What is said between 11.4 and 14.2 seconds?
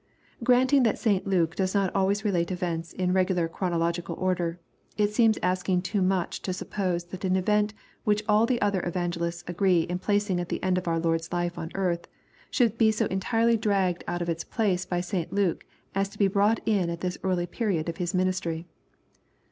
on earth, should be so entirely dragged